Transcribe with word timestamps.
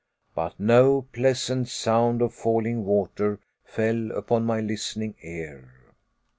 But 0.33 0.59
no 0.59 1.03
pleasant 1.13 1.67
sound 1.67 2.23
of 2.23 2.33
falling 2.33 2.85
water 2.85 3.39
fell 3.63 4.09
upon 4.13 4.45
my 4.45 4.59
listening 4.59 5.13
ear. 5.21 5.93